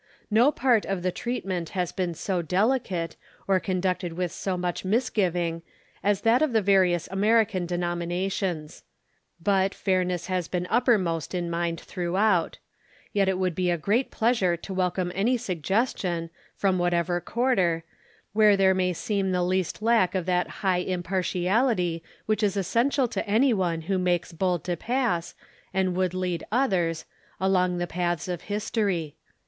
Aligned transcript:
No 0.31 0.51
part 0.51 0.83
of 0.83 1.03
the 1.03 1.11
treat 1.11 1.45
ment 1.45 1.69
has 1.77 1.91
been 1.91 2.15
so 2.15 2.41
delicate, 2.41 3.15
or 3.47 3.59
conducted 3.59 4.13
with 4.13 4.31
so 4.31 4.57
much 4.57 4.83
misgiv 4.83 5.35
ing, 5.35 5.61
as 6.03 6.21
that 6.21 6.41
of 6.41 6.53
the 6.53 6.61
various 6.63 7.07
American 7.11 7.67
denominations. 7.67 8.81
But 9.39 9.75
fair 9.75 10.03
ness 10.03 10.25
has 10.25 10.47
been 10.47 10.65
uppermost 10.71 11.35
in 11.35 11.51
mind 11.51 11.79
throughout. 11.79 12.57
Yet 13.13 13.29
it 13.29 13.37
would 13.37 13.53
be 13.53 13.69
a 13.69 13.77
great 13.77 14.09
pleasure 14.09 14.57
to 14.57 14.73
welcome 14.73 15.11
any 15.13 15.37
suggestion, 15.37 16.31
from 16.55 16.79
whatever 16.79 17.21
quarter, 17.21 17.83
where 18.33 18.57
there 18.57 18.73
may 18.73 18.93
seem 18.93 19.31
the 19.31 19.43
least 19.43 19.83
lack 19.83 20.15
of 20.15 20.25
that 20.25 20.47
high 20.65 20.81
im 20.81 21.03
partiality 21.03 22.01
which 22.25 22.41
is 22.41 22.57
essential 22.57 23.07
to 23.09 23.29
any 23.29 23.53
one 23.53 23.81
who 23.81 23.99
makes 23.99 24.33
bold 24.33 24.63
to 24.63 24.75
pass, 24.75 25.35
and 25.75 25.95
would 25.95 26.15
lead 26.15 26.43
others, 26.51 27.05
along 27.39 27.77
the 27.77 27.85
paths 27.85 28.27
of 28.27 28.41
History. 28.49 29.15